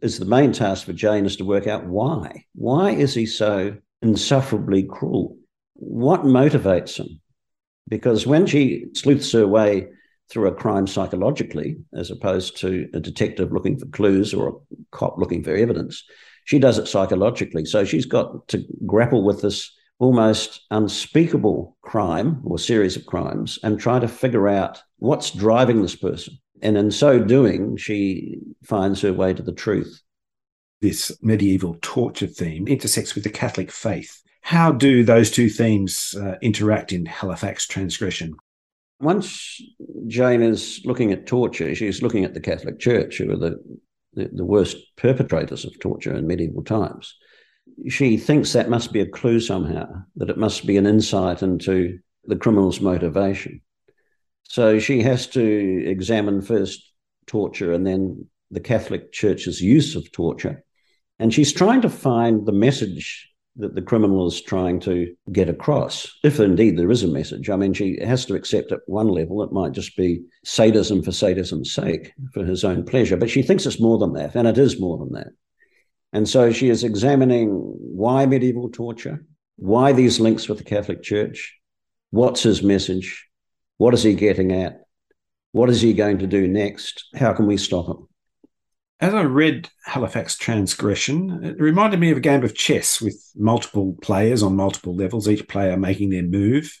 is 0.00 0.18
the 0.18 0.26
main 0.26 0.52
task 0.52 0.84
for 0.84 0.92
Jane 0.92 1.24
is 1.24 1.36
to 1.36 1.44
work 1.44 1.66
out 1.66 1.86
why. 1.86 2.44
Why 2.54 2.90
is 2.90 3.14
he 3.14 3.26
so 3.26 3.76
insufferably 4.02 4.82
cruel? 4.82 5.38
What 5.74 6.22
motivates 6.22 6.98
him? 6.98 7.20
because 7.88 8.26
when 8.26 8.46
she 8.46 8.86
sleuths 8.94 9.32
her 9.32 9.46
way 9.46 9.88
through 10.30 10.48
a 10.48 10.54
crime 10.54 10.86
psychologically, 10.86 11.76
as 11.94 12.10
opposed 12.10 12.58
to 12.58 12.88
a 12.94 13.00
detective 13.00 13.52
looking 13.52 13.78
for 13.78 13.86
clues 13.86 14.34
or 14.34 14.48
a 14.48 14.76
cop 14.90 15.18
looking 15.18 15.44
for 15.44 15.54
evidence, 15.54 16.04
she 16.44 16.58
does 16.58 16.78
it 16.78 16.88
psychologically. 16.88 17.64
So 17.64 17.84
she's 17.84 18.06
got 18.06 18.48
to 18.48 18.64
grapple 18.86 19.24
with 19.24 19.42
this 19.42 19.72
almost 19.98 20.62
unspeakable 20.70 21.76
crime 21.82 22.42
or 22.44 22.58
series 22.58 22.96
of 22.96 23.06
crimes 23.06 23.58
and 23.62 23.78
try 23.78 23.98
to 23.98 24.08
figure 24.08 24.48
out 24.48 24.82
what's 24.98 25.30
driving 25.30 25.82
this 25.82 25.96
person. 25.96 26.38
And 26.62 26.76
in 26.76 26.90
so 26.90 27.18
doing, 27.18 27.76
she 27.76 28.38
finds 28.62 29.00
her 29.02 29.12
way 29.12 29.34
to 29.34 29.42
the 29.42 29.52
truth. 29.52 30.02
This 30.82 31.16
medieval 31.22 31.76
torture 31.80 32.26
theme 32.26 32.68
intersects 32.68 33.14
with 33.14 33.24
the 33.24 33.30
Catholic 33.30 33.70
faith 33.70 34.22
how 34.46 34.70
do 34.70 35.02
those 35.02 35.32
two 35.32 35.48
themes 35.48 36.14
uh, 36.16 36.36
interact 36.40 36.92
in 36.92 37.04
Halifax 37.04 37.66
transgression? 37.66 38.36
Once 39.00 39.60
Jane 40.06 40.40
is 40.40 40.80
looking 40.84 41.10
at 41.10 41.26
torture, 41.26 41.74
she's 41.74 42.00
looking 42.00 42.24
at 42.24 42.32
the 42.32 42.38
Catholic 42.38 42.78
Church, 42.78 43.18
who 43.18 43.32
are 43.32 43.36
the, 43.36 43.56
the, 44.14 44.30
the 44.32 44.44
worst 44.44 44.76
perpetrators 44.94 45.64
of 45.64 45.76
torture 45.80 46.14
in 46.14 46.28
medieval 46.28 46.62
times. 46.62 47.16
She 47.88 48.16
thinks 48.16 48.52
that 48.52 48.70
must 48.70 48.92
be 48.92 49.00
a 49.00 49.06
clue 49.06 49.40
somehow, 49.40 49.86
that 50.16 50.30
it 50.30 50.38
must 50.38 50.66
be 50.66 50.76
an 50.76 50.86
insight 50.86 51.42
into 51.42 51.98
the 52.24 52.36
criminal's 52.36 52.80
motivation. 52.80 53.60
So 54.44 54.78
she 54.78 55.02
has 55.02 55.26
to 55.28 55.84
examine 55.86 56.42
first 56.42 56.92
torture 57.26 57.72
and 57.72 57.86
then 57.86 58.28
the 58.50 58.60
Catholic 58.60 59.12
Church's 59.12 59.60
use 59.60 59.96
of 59.96 60.10
torture. 60.12 60.64
And 61.18 61.32
she's 61.32 61.52
trying 61.52 61.80
to 61.82 61.90
find 61.90 62.46
the 62.46 62.52
message 62.52 63.30
that 63.56 63.74
the 63.74 63.82
criminal 63.82 64.26
is 64.26 64.40
trying 64.40 64.80
to 64.80 65.14
get 65.32 65.48
across, 65.48 66.14
if 66.22 66.38
indeed 66.38 66.78
there 66.78 66.90
is 66.90 67.02
a 67.02 67.08
message. 67.08 67.48
I 67.48 67.56
mean, 67.56 67.72
she 67.72 67.98
has 68.04 68.26
to 68.26 68.34
accept 68.34 68.70
at 68.70 68.80
one 68.86 69.08
level 69.08 69.42
it 69.42 69.52
might 69.52 69.72
just 69.72 69.96
be 69.96 70.22
sadism 70.44 71.02
for 71.02 71.10
sadism's 71.10 71.72
sake, 71.72 72.12
for 72.34 72.44
his 72.44 72.64
own 72.64 72.84
pleasure, 72.84 73.16
but 73.16 73.30
she 73.30 73.42
thinks 73.42 73.64
it's 73.64 73.80
more 73.80 73.98
than 73.98 74.12
that, 74.12 74.34
and 74.34 74.46
it 74.46 74.58
is 74.58 74.78
more 74.78 74.98
than 74.98 75.12
that. 75.12 75.28
And 76.16 76.26
so 76.26 76.50
she 76.50 76.70
is 76.70 76.82
examining 76.82 77.48
why 77.50 78.24
medieval 78.24 78.70
torture, 78.70 79.22
why 79.56 79.92
these 79.92 80.18
links 80.18 80.48
with 80.48 80.56
the 80.56 80.64
Catholic 80.64 81.02
Church, 81.02 81.54
what's 82.08 82.42
his 82.42 82.62
message, 82.62 83.28
what 83.76 83.92
is 83.92 84.02
he 84.02 84.14
getting 84.14 84.50
at, 84.50 84.80
what 85.52 85.68
is 85.68 85.82
he 85.82 85.92
going 85.92 86.20
to 86.20 86.26
do 86.26 86.48
next, 86.48 87.04
how 87.14 87.34
can 87.34 87.46
we 87.46 87.58
stop 87.58 87.86
him? 87.86 88.08
As 88.98 89.12
I 89.12 89.24
read 89.24 89.68
Halifax 89.84 90.38
Transgression, 90.38 91.44
it 91.44 91.60
reminded 91.60 92.00
me 92.00 92.10
of 92.12 92.16
a 92.16 92.20
game 92.20 92.44
of 92.44 92.54
chess 92.54 92.98
with 92.98 93.22
multiple 93.36 93.94
players 94.00 94.42
on 94.42 94.56
multiple 94.56 94.96
levels, 94.96 95.28
each 95.28 95.46
player 95.46 95.76
making 95.76 96.08
their 96.08 96.22
move. 96.22 96.80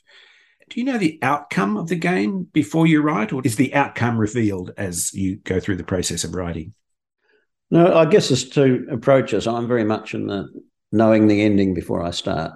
Do 0.70 0.80
you 0.80 0.86
know 0.86 0.96
the 0.96 1.18
outcome 1.20 1.76
of 1.76 1.88
the 1.88 1.96
game 1.96 2.44
before 2.54 2.86
you 2.86 3.02
write, 3.02 3.34
or 3.34 3.42
is 3.44 3.56
the 3.56 3.74
outcome 3.74 4.16
revealed 4.16 4.72
as 4.78 5.12
you 5.12 5.36
go 5.36 5.60
through 5.60 5.76
the 5.76 5.84
process 5.84 6.24
of 6.24 6.34
writing? 6.34 6.72
No, 7.70 7.94
I 7.94 8.06
guess 8.06 8.28
there's 8.28 8.48
two 8.48 8.86
approaches. 8.90 9.46
I'm 9.46 9.66
very 9.66 9.84
much 9.84 10.14
in 10.14 10.26
the 10.26 10.48
knowing 10.92 11.26
the 11.26 11.42
ending 11.42 11.74
before 11.74 12.02
I 12.02 12.10
start. 12.10 12.52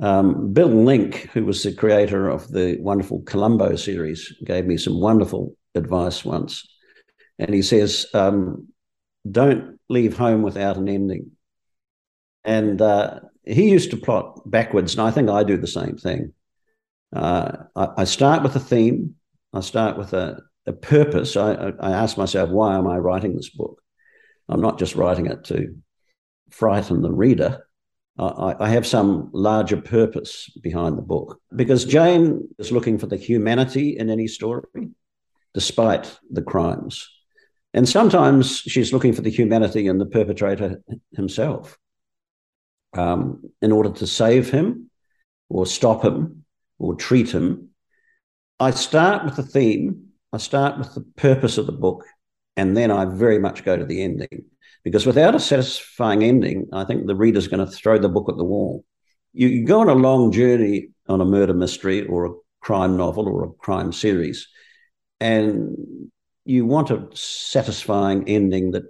Um, 0.00 0.52
Bill 0.52 0.68
Link, 0.68 1.30
who 1.32 1.44
was 1.44 1.62
the 1.62 1.72
creator 1.72 2.28
of 2.28 2.48
the 2.48 2.76
wonderful 2.80 3.22
Columbo 3.22 3.76
series, 3.76 4.32
gave 4.44 4.66
me 4.66 4.76
some 4.76 5.00
wonderful 5.00 5.56
advice 5.74 6.24
once 6.24 6.64
and 7.38 7.54
he 7.54 7.62
says, 7.62 8.06
um, 8.14 8.68
"Don't 9.30 9.78
leave 9.88 10.16
home 10.16 10.42
without 10.42 10.76
an 10.76 10.88
ending." 10.88 11.32
And 12.44 12.80
uh, 12.82 13.20
he 13.44 13.70
used 13.70 13.90
to 13.92 13.96
plot 13.96 14.40
backwards, 14.50 14.94
and 14.94 15.02
I 15.02 15.10
think 15.10 15.30
I 15.30 15.44
do 15.44 15.56
the 15.56 15.66
same 15.66 15.96
thing. 15.96 16.32
Uh, 17.14 17.64
I, 17.76 17.88
I, 17.98 18.04
start 18.04 18.42
with 18.42 18.54
a 18.56 18.60
theme. 18.60 19.14
I 19.52 19.60
start 19.60 19.96
with 19.96 20.12
a, 20.12 20.42
a 20.66 20.72
purpose. 20.72 21.36
I, 21.36 21.72
I 21.80 21.92
ask 21.92 22.18
myself, 22.18 22.50
why 22.50 22.76
am 22.76 22.86
I 22.86 22.98
writing 22.98 23.34
this 23.34 23.48
book? 23.48 23.80
I'm 24.48 24.60
not 24.60 24.78
just 24.78 24.94
writing 24.94 25.26
it 25.26 25.44
to 25.44 25.74
frighten 26.50 27.02
the 27.02 27.12
reader. 27.12 27.64
I, 28.18 28.56
I 28.58 28.68
have 28.70 28.86
some 28.86 29.30
larger 29.32 29.76
purpose 29.80 30.50
behind 30.62 30.98
the 30.98 31.02
book 31.02 31.40
because 31.54 31.84
Jane 31.84 32.48
is 32.58 32.72
looking 32.72 32.98
for 32.98 33.06
the 33.06 33.16
humanity 33.16 33.96
in 33.96 34.10
any 34.10 34.26
story, 34.26 34.90
despite 35.54 36.18
the 36.30 36.42
crimes. 36.42 37.08
And 37.74 37.88
sometimes 37.88 38.58
she's 38.58 38.92
looking 38.92 39.12
for 39.12 39.22
the 39.22 39.30
humanity 39.30 39.86
in 39.86 39.98
the 39.98 40.06
perpetrator 40.06 40.82
himself 41.12 41.78
um, 42.94 43.42
in 43.62 43.70
order 43.70 43.90
to 43.90 44.06
save 44.06 44.50
him 44.50 44.90
or 45.48 45.66
stop 45.66 46.04
him 46.04 46.44
or 46.78 46.94
treat 46.94 47.30
him. 47.30 47.68
I 48.58 48.70
start 48.72 49.24
with 49.24 49.36
the 49.36 49.42
theme, 49.42 50.08
I 50.32 50.38
start 50.38 50.78
with 50.78 50.94
the 50.94 51.02
purpose 51.16 51.58
of 51.58 51.66
the 51.66 51.72
book, 51.72 52.04
and 52.58 52.76
then 52.76 52.90
I 52.90 53.04
very 53.04 53.38
much 53.38 53.64
go 53.64 53.76
to 53.76 53.84
the 53.84 54.02
ending. 54.02 54.44
Because 54.82 55.06
without 55.06 55.36
a 55.36 55.40
satisfying 55.40 56.24
ending, 56.24 56.66
I 56.72 56.84
think 56.84 57.06
the 57.06 57.14
reader's 57.14 57.46
going 57.46 57.64
to 57.64 57.72
throw 57.72 57.98
the 57.98 58.08
book 58.08 58.28
at 58.28 58.36
the 58.36 58.44
wall. 58.44 58.84
You, 59.32 59.46
you 59.46 59.64
go 59.64 59.80
on 59.80 59.88
a 59.88 59.94
long 59.94 60.32
journey 60.32 60.88
on 61.08 61.20
a 61.20 61.24
murder 61.24 61.54
mystery 61.54 62.04
or 62.04 62.26
a 62.26 62.34
crime 62.60 62.96
novel 62.96 63.28
or 63.28 63.44
a 63.44 63.52
crime 63.52 63.92
series, 63.92 64.48
and 65.20 65.76
you 66.44 66.66
want 66.66 66.90
a 66.90 67.08
satisfying 67.14 68.28
ending 68.28 68.72
that 68.72 68.84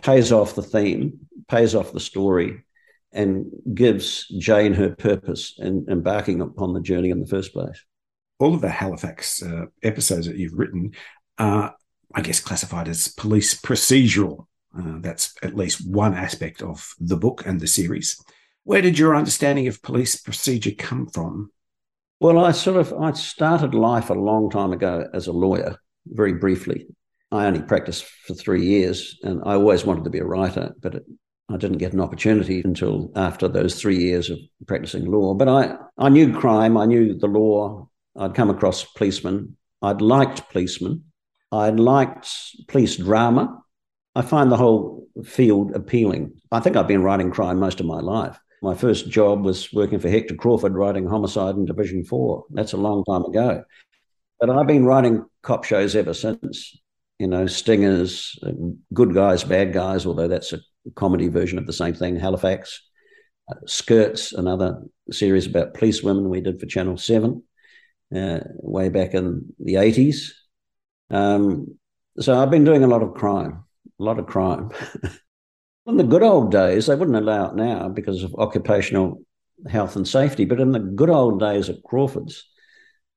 pays 0.00 0.32
off 0.32 0.54
the 0.54 0.62
theme, 0.62 1.20
pays 1.48 1.74
off 1.74 1.92
the 1.92 2.00
story, 2.00 2.64
and 3.12 3.44
gives 3.74 4.26
Jane 4.38 4.72
her 4.72 4.96
purpose 4.96 5.54
in 5.58 5.84
embarking 5.90 6.40
upon 6.40 6.72
the 6.72 6.80
journey 6.80 7.10
in 7.10 7.20
the 7.20 7.26
first 7.26 7.52
place. 7.52 7.84
All 8.38 8.54
of 8.54 8.62
the 8.62 8.70
Halifax 8.70 9.42
uh, 9.42 9.66
episodes 9.82 10.26
that 10.26 10.36
you've 10.36 10.58
written 10.58 10.92
are, 11.38 11.74
I 12.14 12.20
guess, 12.20 12.40
classified 12.40 12.88
as 12.88 13.08
police 13.08 13.58
procedural. 13.60 14.46
Uh, 14.76 14.98
that's 15.00 15.34
at 15.42 15.56
least 15.56 15.86
one 15.86 16.14
aspect 16.14 16.62
of 16.62 16.94
the 16.98 17.16
book 17.16 17.44
and 17.46 17.60
the 17.60 17.66
series. 17.66 18.22
Where 18.64 18.80
did 18.82 18.98
your 18.98 19.16
understanding 19.16 19.68
of 19.68 19.82
police 19.82 20.16
procedure 20.16 20.70
come 20.70 21.08
from? 21.08 21.50
Well, 22.20 22.38
I 22.38 22.52
sort 22.52 22.76
of 22.76 22.92
I 22.94 23.12
started 23.12 23.74
life 23.74 24.08
a 24.08 24.14
long 24.14 24.48
time 24.48 24.72
ago 24.72 25.08
as 25.12 25.26
a 25.26 25.32
lawyer, 25.32 25.76
very 26.06 26.34
briefly. 26.34 26.86
I 27.32 27.46
only 27.46 27.62
practiced 27.62 28.04
for 28.04 28.34
three 28.34 28.64
years 28.64 29.18
and 29.22 29.40
I 29.44 29.54
always 29.54 29.84
wanted 29.84 30.04
to 30.04 30.10
be 30.10 30.20
a 30.20 30.24
writer, 30.24 30.74
but 30.80 30.94
it, 30.94 31.04
I 31.48 31.56
didn't 31.56 31.78
get 31.78 31.92
an 31.92 32.00
opportunity 32.00 32.62
until 32.64 33.10
after 33.16 33.48
those 33.48 33.80
three 33.80 33.98
years 33.98 34.30
of 34.30 34.38
practicing 34.66 35.06
law. 35.06 35.34
But 35.34 35.48
I, 35.48 35.76
I 35.98 36.08
knew 36.08 36.32
crime, 36.32 36.76
I 36.76 36.86
knew 36.86 37.18
the 37.18 37.26
law, 37.26 37.88
I'd 38.16 38.34
come 38.34 38.50
across 38.50 38.84
policemen, 38.84 39.56
I'd 39.82 40.00
liked 40.00 40.48
policemen, 40.50 41.04
I'd 41.52 41.78
liked 41.78 42.28
police 42.68 42.96
drama. 42.96 43.62
I 44.14 44.22
find 44.22 44.50
the 44.50 44.56
whole 44.56 45.06
field 45.24 45.72
appealing. 45.74 46.40
I 46.50 46.60
think 46.60 46.76
I've 46.76 46.88
been 46.88 47.02
writing 47.02 47.30
crime 47.30 47.60
most 47.60 47.78
of 47.80 47.86
my 47.86 48.00
life. 48.00 48.38
My 48.62 48.74
first 48.74 49.10
job 49.10 49.44
was 49.44 49.72
working 49.72 49.98
for 49.98 50.08
Hector 50.08 50.34
Crawford, 50.34 50.74
writing 50.74 51.06
Homicide 51.06 51.56
in 51.56 51.64
Division 51.64 52.04
4. 52.04 52.44
That's 52.50 52.72
a 52.72 52.78
long 52.78 53.04
time 53.04 53.24
ago. 53.24 53.64
But 54.40 54.50
I've 54.50 54.66
been 54.66 54.84
writing 54.84 55.24
cop 55.42 55.64
shows 55.64 55.94
ever 55.94 56.14
since. 56.14 56.76
You 57.18 57.26
know, 57.26 57.46
Stingers, 57.46 58.38
Good 58.94 59.14
Guys, 59.14 59.44
Bad 59.44 59.72
Guys, 59.72 60.06
although 60.06 60.28
that's 60.28 60.52
a 60.52 60.60
comedy 60.94 61.28
version 61.28 61.58
of 61.58 61.66
the 61.66 61.72
same 61.72 61.94
thing. 61.94 62.16
Halifax, 62.16 62.82
uh, 63.50 63.56
Skirts, 63.66 64.32
another 64.32 64.82
series 65.10 65.46
about 65.46 65.74
police 65.74 66.02
women 66.02 66.30
we 66.30 66.40
did 66.40 66.58
for 66.58 66.66
Channel 66.66 66.96
7 66.96 67.42
uh, 68.14 68.40
way 68.58 68.88
back 68.88 69.14
in 69.14 69.54
the 69.58 69.74
80s. 69.74 70.30
Um, 71.12 71.78
so 72.18 72.38
I've 72.38 72.50
been 72.50 72.64
doing 72.64 72.82
a 72.82 72.88
lot 72.88 73.02
of 73.02 73.14
crime, 73.14 73.64
a 74.00 74.02
lot 74.02 74.18
of 74.18 74.26
crime. 74.26 74.70
in 75.86 75.96
the 75.96 76.04
good 76.04 76.22
old 76.22 76.50
days, 76.50 76.86
they 76.86 76.94
wouldn't 76.94 77.16
allow 77.16 77.50
it 77.50 77.54
now 77.54 77.88
because 77.88 78.22
of 78.22 78.34
occupational 78.34 79.22
health 79.68 79.94
and 79.94 80.08
safety, 80.08 80.44
but 80.44 80.60
in 80.60 80.72
the 80.72 80.80
good 80.80 81.10
old 81.10 81.38
days 81.38 81.68
at 81.68 81.82
Crawford's, 81.84 82.44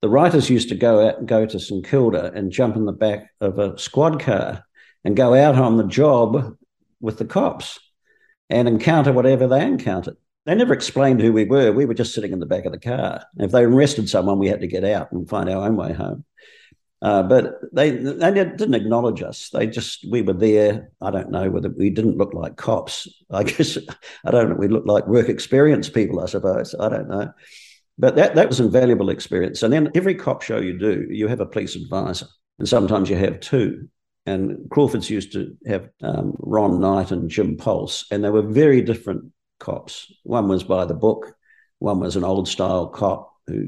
the 0.02 0.10
writers 0.10 0.50
used 0.50 0.70
to 0.70 0.76
go 0.76 1.08
out, 1.08 1.26
go 1.26 1.46
to 1.46 1.60
St 1.60 1.86
Kilda 1.86 2.32
and 2.34 2.52
jump 2.52 2.76
in 2.76 2.86
the 2.86 2.92
back 2.92 3.32
of 3.42 3.58
a 3.58 3.78
squad 3.80 4.20
car 4.20 4.64
and 5.04 5.16
go 5.16 5.34
out 5.34 5.56
on 5.56 5.78
the 5.78 5.88
job 5.88 6.56
with 7.00 7.18
the 7.18 7.26
cops 7.26 7.80
and 8.50 8.68
encounter 8.68 9.14
whatever 9.14 9.48
they 9.48 9.66
encountered. 9.66 10.16
They 10.46 10.54
never 10.54 10.74
explained 10.74 11.22
who 11.22 11.34
we 11.34 11.46
were. 11.46 11.72
We 11.72 11.86
were 11.86 11.96
just 11.96 12.14
sitting 12.14 12.32
in 12.32 12.40
the 12.40 12.46
back 12.46 12.66
of 12.66 12.72
the 12.72 12.80
car. 12.80 13.24
If 13.38 13.52
they 13.52 13.64
arrested 13.64 14.10
someone, 14.10 14.38
we 14.38 14.48
had 14.48 14.62
to 14.62 14.68
get 14.68 14.84
out 14.84 15.12
and 15.12 15.28
find 15.28 15.50
our 15.50 15.66
own 15.66 15.76
way 15.76 15.94
home. 15.94 16.24
Uh, 17.06 17.22
but 17.22 17.60
they 17.72 17.92
they 17.92 18.32
didn't 18.32 18.74
acknowledge 18.74 19.22
us. 19.22 19.52
They 19.52 19.68
just 19.68 20.04
we 20.10 20.24
were 20.24 20.34
there. 20.34 20.90
I 21.00 21.12
don't 21.12 21.30
know 21.30 21.52
whether 21.52 21.70
we 21.70 21.92
didn't 21.92 22.18
look 22.18 22.34
like 22.34 22.56
cops. 22.56 23.08
I 23.30 23.44
guess 23.52 23.78
I 24.26 24.32
don't 24.32 24.50
know. 24.50 24.56
We 24.56 24.70
looked 24.70 24.88
like 24.88 25.06
work 25.06 25.30
experience 25.30 25.88
people. 25.88 26.20
I 26.20 26.26
suppose 26.26 26.74
I 26.80 26.90
don't 26.90 27.08
know. 27.08 27.32
But 28.00 28.16
that, 28.16 28.34
that 28.34 28.48
was 28.48 28.60
invaluable 28.60 29.12
experience. 29.12 29.62
And 29.62 29.72
then 29.72 29.92
every 29.94 30.16
cop 30.16 30.42
show 30.42 30.58
you 30.58 30.80
do, 30.80 31.06
you 31.12 31.28
have 31.28 31.42
a 31.42 31.46
police 31.46 31.76
advisor, 31.76 32.26
and 32.58 32.68
sometimes 32.68 33.08
you 33.08 33.18
have 33.18 33.40
two. 33.40 33.88
And 34.26 34.68
Crawford's 34.72 35.10
used 35.12 35.32
to 35.34 35.56
have 35.68 35.88
um, 36.02 36.34
Ron 36.40 36.82
Knight 36.82 37.12
and 37.12 37.30
Jim 37.30 37.56
Pulse, 37.56 38.08
and 38.10 38.24
they 38.24 38.32
were 38.32 38.42
very 38.42 38.82
different 38.82 39.32
cops. 39.60 40.12
One 40.24 40.48
was 40.48 40.64
by 40.64 40.86
the 40.86 40.96
book, 40.96 41.36
one 41.78 42.00
was 42.00 42.16
an 42.16 42.24
old 42.24 42.48
style 42.48 42.88
cop 42.88 43.32
who 43.46 43.68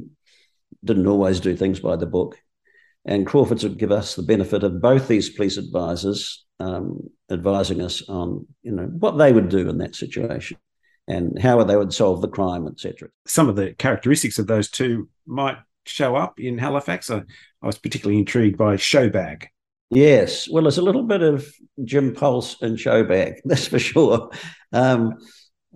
didn't 0.84 1.06
always 1.06 1.40
do 1.40 1.56
things 1.56 1.80
by 1.80 1.98
the 1.98 2.08
book. 2.08 2.40
And 3.08 3.26
Crawford's 3.26 3.64
would 3.64 3.80
give 3.80 3.92
us 3.92 4.16
the 4.16 4.24
benefit 4.24 4.64
of 4.64 4.82
both 4.82 5.08
these 5.08 5.30
police 5.30 5.58
advisors 5.58 6.46
um, 6.60 7.10
advising 7.32 7.82
us 7.82 8.08
on, 8.10 8.46
you 8.64 8.72
know, 8.72 8.84
what 8.84 9.18
they 9.18 9.32
would 9.32 9.50
do 9.50 9.70
in 9.70 9.78
that 9.78 9.96
situation 9.96 10.58
and 11.08 11.40
how 11.42 11.64
they 11.64 11.78
would 11.78 11.94
solve 11.94 12.22
the 12.22 12.28
crime, 12.28 12.68
etc. 12.68 13.10
Some 13.26 13.48
of 13.48 13.56
the 13.56 13.74
characteristics 13.74 14.40
of 14.40 14.48
those 14.48 14.70
two 14.70 15.10
might 15.26 15.58
show 15.86 16.16
up 16.16 16.40
in 16.40 16.58
Halifax. 16.58 17.10
I, 17.10 17.24
I 17.62 17.66
was 17.66 17.78
particularly 17.78 18.20
intrigued 18.20 18.58
by 18.58 18.76
Showbag. 18.76 19.46
Yes, 19.90 20.50
well, 20.50 20.64
there's 20.64 20.78
a 20.78 20.84
little 20.84 21.04
bit 21.04 21.22
of 21.22 21.48
Jim 21.86 22.14
Pulse 22.14 22.62
and 22.62 22.78
Showbag, 22.78 23.36
that's 23.46 23.68
for 23.68 23.80
sure. 23.80 24.30
Um, 24.74 25.14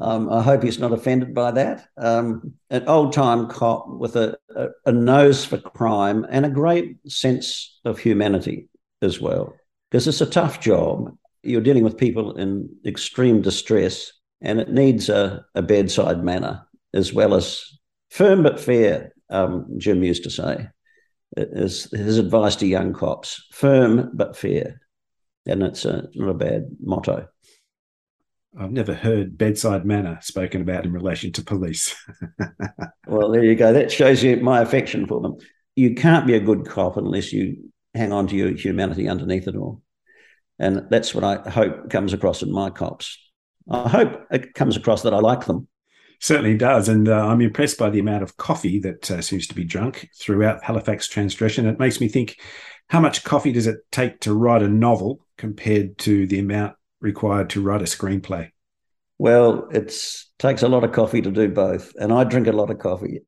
Um, 0.02 0.32
I 0.32 0.42
hope 0.42 0.64
he's 0.64 0.80
not 0.80 0.94
offended 0.94 1.34
by 1.34 1.52
that. 1.52 1.88
Um, 1.98 2.54
an 2.70 2.88
old 2.88 3.14
time 3.14 3.48
cop 3.48 3.88
with 3.88 4.16
a, 4.16 4.38
a, 4.56 4.70
a, 4.88 4.92
nose 4.92 5.46
for 5.46 5.58
crime 5.58 6.26
and 6.30 6.46
a 6.46 6.50
great 6.50 6.98
sense 7.08 7.80
of 7.86 8.00
humanity 8.00 8.68
as 9.02 9.22
well. 9.22 9.54
Because 9.90 10.08
it's 10.08 10.22
a 10.22 10.26
tough 10.26 10.60
job. 10.60 11.16
You're 11.44 11.62
dealing 11.62 11.84
with 11.84 11.98
people 11.98 12.36
in 12.36 12.70
extreme 12.86 13.42
distress, 13.42 14.12
and 14.42 14.60
it 14.60 14.70
needs 14.70 15.10
a, 15.10 15.46
a 15.56 15.62
bedside 15.62 16.24
manner 16.24 16.66
as 16.94 17.14
well 17.14 17.34
as 17.34 17.64
firm 18.10 18.44
but 18.44 18.60
fair, 18.60 19.14
um, 19.30 19.68
Jim 19.78 20.04
used 20.04 20.24
to 20.24 20.30
say. 20.30 20.68
Is 21.38 21.90
his 21.92 22.18
advice 22.18 22.58
to 22.58 22.68
young 22.68 22.94
cops 22.94 23.46
firm 23.54 24.12
but 24.14 24.36
fair. 24.36 24.82
And 25.46 25.64
it's 25.64 25.86
a, 25.86 26.08
not 26.14 26.30
a 26.30 26.34
bad 26.34 26.66
motto. 26.82 27.28
I've 28.60 28.72
never 28.72 28.94
heard 28.94 29.38
bedside 29.38 29.86
manner 29.86 30.20
spoken 30.22 30.62
about 30.62 30.86
in 30.86 30.92
relation 30.92 31.32
to 31.34 31.44
police. 31.44 31.96
well, 33.08 33.32
there 33.32 33.44
you 33.44 33.56
go. 33.56 33.72
That 33.72 33.92
shows 33.92 34.24
you 34.24 34.38
my 34.38 34.62
affection 34.62 35.08
for 35.08 35.22
them. 35.22 35.38
You 35.76 35.96
can't 35.96 36.28
be 36.28 36.34
a 36.34 36.40
good 36.40 36.68
cop 36.68 36.98
unless 36.98 37.32
you 37.32 37.72
hang 37.94 38.12
on 38.12 38.28
to 38.28 38.36
your 38.36 38.52
humanity 38.52 39.08
underneath 39.08 39.48
it 39.48 39.56
all. 39.56 39.82
And 40.60 40.88
that's 40.90 41.16
what 41.16 41.24
I 41.24 41.50
hope 41.50 41.90
comes 41.90 42.14
across 42.14 42.44
in 42.44 42.52
my 42.52 42.70
cops. 42.70 43.18
I 43.70 43.88
hope 43.88 44.28
it 44.32 44.54
comes 44.54 44.76
across 44.76 45.04
that 45.04 45.14
I 45.14 45.20
like 45.20 45.46
them. 45.46 45.68
Certainly 46.20 46.58
does. 46.58 46.90
And 46.90 47.08
uh, 47.08 47.26
I'm 47.26 47.42
impressed 47.42 47.80
by 47.80 47.90
the 47.90 48.00
amount 48.00 48.22
of 48.22 48.38
coffee 48.38 48.80
that 48.82 49.10
uh, 49.10 49.22
seems 49.22 49.48
to 49.48 49.56
be 49.56 49.64
drunk 49.64 50.10
throughout 50.20 50.64
Halifax 50.64 51.08
transgression. 51.08 51.66
It 51.66 51.80
makes 51.80 52.00
me 52.00 52.10
think 52.10 52.40
how 52.90 53.00
much 53.00 53.24
coffee 53.24 53.54
does 53.54 53.66
it 53.66 53.80
take 53.92 54.20
to 54.22 54.34
write 54.34 54.62
a 54.62 54.68
novel 54.68 55.26
compared 55.38 55.98
to 56.00 56.28
the 56.28 56.40
amount 56.40 56.76
required 57.02 57.50
to 57.52 57.62
write 57.62 57.82
a 57.82 57.86
screenplay? 57.86 58.50
Well, 59.18 59.68
it 59.72 59.96
takes 60.40 60.64
a 60.64 60.68
lot 60.68 60.84
of 60.84 60.94
coffee 60.94 61.22
to 61.22 61.32
do 61.32 61.50
both, 61.50 61.94
and 62.00 62.12
I 62.12 62.24
drink 62.24 62.48
a 62.48 62.52
lot 62.52 62.72
of 62.72 62.80
coffee. 62.80 63.22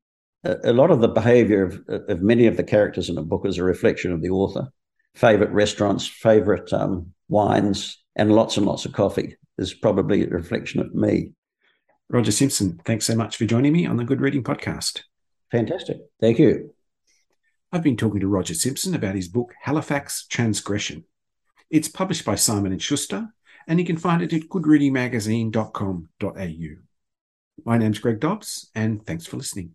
A, 0.44 0.70
a 0.70 0.72
lot 0.72 0.90
of 0.90 1.00
the 1.00 1.08
behaviour 1.08 1.64
of, 1.64 1.80
of 1.88 2.22
many 2.22 2.46
of 2.46 2.56
the 2.56 2.64
characters 2.64 3.08
in 3.08 3.18
a 3.18 3.22
book 3.22 3.46
is 3.46 3.58
a 3.58 3.64
reflection 3.64 4.12
of 4.12 4.22
the 4.22 4.30
author. 4.30 4.68
Favorite 5.14 5.50
restaurants, 5.50 6.06
favorite 6.06 6.72
um, 6.72 7.12
wines, 7.28 8.02
and 8.16 8.32
lots 8.34 8.56
and 8.56 8.66
lots 8.66 8.84
of 8.84 8.92
coffee 8.92 9.36
is 9.58 9.74
probably 9.74 10.24
a 10.24 10.28
reflection 10.28 10.80
of 10.80 10.94
me. 10.94 11.30
Roger 12.10 12.32
Simpson, 12.32 12.80
thanks 12.84 13.06
so 13.06 13.14
much 13.14 13.36
for 13.36 13.44
joining 13.44 13.72
me 13.72 13.86
on 13.86 13.96
the 13.96 14.04
Good 14.04 14.20
Reading 14.20 14.42
Podcast. 14.42 15.02
Fantastic. 15.50 15.98
Thank 16.20 16.38
you. 16.38 16.74
I've 17.72 17.82
been 17.82 17.96
talking 17.96 18.20
to 18.20 18.28
Roger 18.28 18.54
Simpson 18.54 18.94
about 18.94 19.14
his 19.14 19.28
book 19.28 19.52
Halifax 19.62 20.26
Transgression. 20.26 21.04
It's 21.70 21.88
published 21.88 22.24
by 22.24 22.34
Simon 22.34 22.72
and 22.72 22.82
Schuster 22.82 23.28
and 23.66 23.78
you 23.78 23.86
can 23.86 23.96
find 23.96 24.22
it 24.22 24.32
at 24.32 24.42
goodreadingmagazine.com.au. 24.42 26.82
My 27.64 27.78
name's 27.78 27.98
Greg 27.98 28.20
Dobbs, 28.20 28.70
and 28.74 29.04
thanks 29.06 29.26
for 29.26 29.36
listening. 29.36 29.74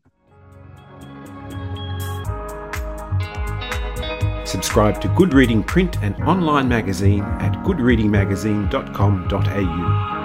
Subscribe 4.45 4.99
to 5.01 5.07
Good 5.09 5.33
Reading 5.33 5.63
print 5.63 5.97
and 6.01 6.15
online 6.23 6.67
magazine 6.67 7.21
at 7.21 7.53
goodreadingmagazine.com.au. 7.63 10.18